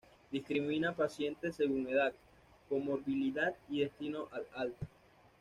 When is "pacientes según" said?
0.95-1.87